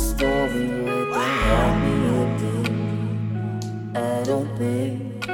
story 0.00 0.68
with 0.82 1.14
happy 1.14 1.92
ending. 2.20 3.60
I 3.94 4.22
don't 4.24 4.48
think. 4.56 5.26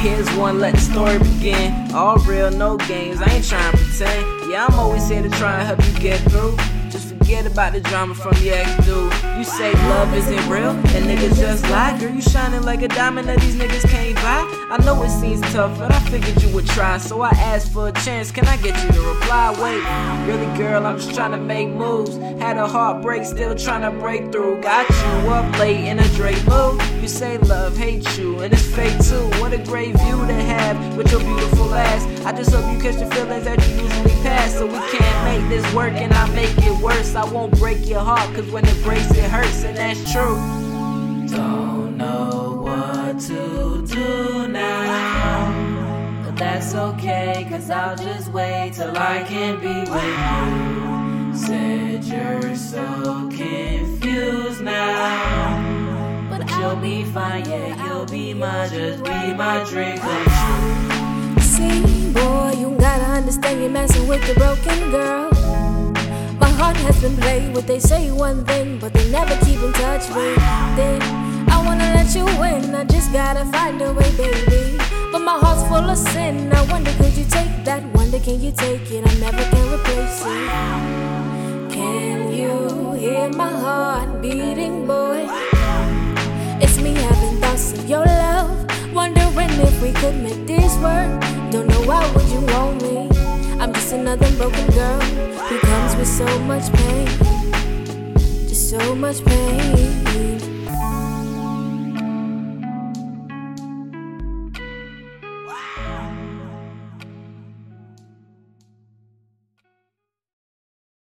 Here's 0.00 0.30
one, 0.36 0.58
let 0.58 0.74
the 0.74 0.80
story 0.80 1.18
begin. 1.18 1.92
All 1.92 2.16
real, 2.18 2.50
no 2.50 2.78
games, 2.78 3.20
I 3.20 3.30
ain't 3.34 3.46
trying 3.46 3.72
to 3.72 3.76
pretend. 3.76 4.50
Yeah, 4.50 4.66
I'm 4.66 4.78
always 4.78 5.08
here 5.08 5.22
to 5.22 5.28
try 5.30 5.58
and 5.58 5.66
help 5.66 5.86
you 5.86 6.00
get 6.00 6.18
through. 6.30 6.56
Just 6.90 7.08
forget 7.08 7.46
about 7.46 7.72
the 7.72 7.80
drama 7.80 8.14
from 8.16 8.36
your 8.42 8.56
ex 8.56 8.84
dude. 8.84 9.12
You 9.38 9.44
say 9.44 9.72
love 9.88 10.12
isn't 10.12 10.48
real, 10.48 10.70
and 10.70 11.06
niggas 11.06 11.38
just 11.38 11.62
lie. 11.70 11.96
Girl, 12.00 12.12
you 12.12 12.20
shining 12.20 12.62
like 12.62 12.82
a 12.82 12.88
diamond 12.88 13.28
that 13.28 13.40
these 13.40 13.54
niggas 13.54 13.88
can't 13.88 14.16
buy. 14.16 14.44
I 14.70 14.76
know 14.84 15.00
it 15.04 15.10
seems 15.10 15.40
tough, 15.52 15.78
but 15.78 15.92
I 15.92 16.00
figured 16.10 16.42
you 16.42 16.52
would 16.54 16.66
try. 16.66 16.98
So 16.98 17.20
I 17.22 17.30
asked 17.30 17.72
for 17.72 17.88
a 17.88 17.92
chance, 17.92 18.32
can 18.32 18.44
I 18.46 18.56
get 18.56 18.74
you 18.82 18.90
to 18.92 19.00
reply? 19.02 19.50
Wait, 19.62 19.82
really, 20.26 20.58
girl, 20.58 20.84
I'm 20.84 20.98
just 20.98 21.14
trying 21.14 21.30
to 21.30 21.38
make 21.38 21.68
moves. 21.68 22.16
Had 22.40 22.56
a 22.56 22.66
heartbreak, 22.66 23.24
still 23.24 23.54
trying 23.54 23.82
to 23.82 23.96
break 23.96 24.32
through. 24.32 24.60
Got 24.60 24.88
you 24.90 25.30
up 25.30 25.58
late 25.60 25.86
in 25.86 26.00
a 26.00 26.08
Drake 26.14 26.44
mood. 26.48 26.82
You 27.00 27.06
say 27.06 27.38
love, 27.38 27.76
hates 27.76 28.18
you, 28.18 28.40
and 28.40 28.52
it's 28.52 28.66
fake 28.74 28.98
too. 29.04 29.30
What 29.40 29.52
a 29.52 29.58
great 29.58 29.96
view 29.96 30.26
to 30.26 30.34
have 30.34 30.96
with 30.96 31.12
your 31.12 31.20
beautiful 31.20 31.72
ass. 31.72 32.04
I 32.26 32.32
just 32.32 32.52
hope 32.52 32.66
you 32.72 32.80
catch 32.80 32.96
the 32.96 33.06
feelings 33.14 33.44
that 33.44 33.58
you 33.68 33.74
usually 33.84 34.22
pass. 34.22 34.54
So 34.54 34.66
we 34.66 34.78
can't 34.90 35.09
make 35.40 35.48
this 35.48 35.74
work, 35.74 35.92
and 35.92 36.12
I 36.12 36.28
make 36.34 36.56
it 36.58 36.82
worse. 36.82 37.14
I 37.14 37.24
won't 37.24 37.56
break 37.58 37.88
your 37.88 38.00
heart, 38.00 38.34
cause 38.34 38.50
when 38.50 38.66
it 38.66 38.82
breaks, 38.82 39.10
it 39.10 39.30
hurts, 39.30 39.64
and 39.64 39.76
that's 39.76 40.12
true. 40.12 40.36
Don't 41.28 41.96
know 41.96 42.60
what 42.62 43.20
to 43.20 43.86
do 43.86 44.48
now. 44.48 46.22
But 46.24 46.36
that's 46.36 46.74
okay, 46.74 47.46
cause 47.48 47.70
I'll 47.70 47.96
just 47.96 48.28
wait 48.32 48.72
till 48.74 48.96
I 48.96 49.22
can 49.24 49.60
be 49.60 49.90
with 49.90 50.18
you. 50.22 51.46
Said 51.46 52.04
you're 52.04 52.56
so 52.56 53.28
confused 53.30 54.62
now. 54.62 56.28
But 56.30 56.48
you'll 56.50 56.76
be 56.76 57.04
fine, 57.04 57.48
yeah, 57.48 57.86
you'll 57.86 58.06
be 58.06 58.34
mine, 58.34 58.70
just 58.70 59.04
be 59.04 59.34
my 59.34 59.64
drink 59.68 60.99
gotta 63.30 63.48
understand 63.48 63.60
you're 63.60 63.70
messing 63.70 64.08
with 64.08 64.26
the 64.26 64.34
broken 64.34 64.90
girl. 64.90 65.30
My 66.38 66.48
heart 66.48 66.76
has 66.78 67.00
been 67.00 67.16
played 67.16 67.54
with, 67.54 67.66
they 67.66 67.78
say 67.78 68.10
one 68.10 68.44
thing, 68.44 68.78
but 68.78 68.92
they 68.92 69.10
never 69.10 69.36
keep 69.44 69.60
in 69.62 69.72
touch 69.72 70.08
with 70.08 70.38
it. 70.78 71.02
I 71.48 71.62
wanna 71.64 71.92
let 71.94 72.14
you 72.14 72.26
in, 72.26 72.74
I 72.74 72.84
just 72.84 73.12
gotta 73.12 73.44
find 73.46 73.80
a 73.82 73.92
way, 73.92 74.10
baby. 74.16 74.78
But 75.12 75.20
my 75.20 75.38
heart's 75.38 75.62
full 75.68 75.90
of 75.90 75.98
sin. 75.98 76.52
I 76.52 76.62
wonder, 76.70 76.92
could 76.92 77.16
you 77.16 77.24
take 77.24 77.64
that? 77.64 77.84
Wonder, 77.94 78.18
can 78.18 78.40
you 78.40 78.52
take 78.52 78.90
it? 78.90 79.06
I 79.06 79.14
never 79.20 79.44
can 79.50 79.74
replace 79.74 80.22
it. 80.22 81.72
Can 81.72 82.32
you 82.32 82.92
hear 82.92 83.28
my 83.30 83.50
heart 83.50 84.22
beating, 84.22 84.86
boy? 84.86 85.28
It's 86.60 86.78
me 86.78 86.94
having 86.94 87.40
thoughts 87.40 87.72
of 87.72 87.88
your 87.88 88.04
love. 88.04 88.66
Wondering 88.92 89.50
if 89.68 89.82
we 89.82 89.92
could 89.92 90.16
make 90.16 90.46
this 90.46 90.76
work. 90.78 91.20
Don't 91.50 91.66
know 91.66 91.82
why 91.82 92.02
would 92.14 92.28
you 92.28 92.40
want 92.52 92.82
me? 92.82 93.09
I'm 93.60 93.74
just 93.74 93.92
another 93.92 94.30
broken 94.38 94.66
girl 94.70 95.00
who 95.00 95.58
comes 95.58 95.94
with 95.96 96.08
so 96.08 96.26
much 96.44 96.72
pain. 96.72 97.06
Just 98.48 98.70
so 98.70 98.94
much 98.94 99.22
pain. 99.22 100.59